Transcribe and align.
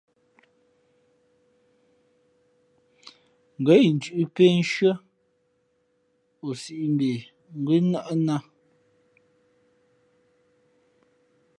Ngα̌ 3.61 3.75
incʉ̄ʼ 3.87 4.23
pē 4.35 4.43
nshʉ́ά 4.59 4.93
,o 6.47 6.49
sīʼ 6.61 6.83
mbe 6.93 7.09
ngʉ́ 7.61 7.77
nάʼ 7.91 8.09
nā. 8.27 8.35